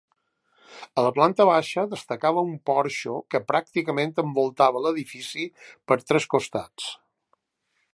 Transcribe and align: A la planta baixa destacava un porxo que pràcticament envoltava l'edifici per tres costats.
A 1.01 1.03
la 1.07 1.11
planta 1.17 1.45
baixa 1.49 1.83
destacava 1.91 2.45
un 2.49 2.57
porxo 2.71 3.15
que 3.35 3.43
pràcticament 3.53 4.17
envoltava 4.27 4.85
l'edifici 4.87 5.49
per 5.91 6.03
tres 6.13 6.31
costats. 6.37 6.93